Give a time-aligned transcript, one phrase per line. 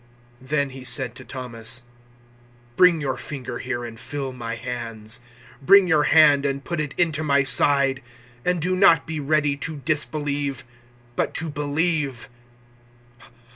[0.41, 1.83] 020:027 Then He said to Thomas,
[2.75, 5.19] "Bring your finger here and feel my hands;
[5.61, 8.01] bring you hand and put it into my side;
[8.43, 10.63] and do not be ready to disbelieve
[11.15, 12.29] but to believe."